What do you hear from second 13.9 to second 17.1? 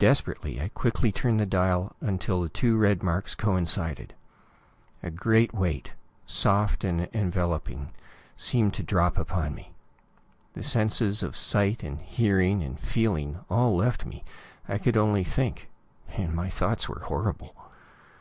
me. I could only think and my thoughts were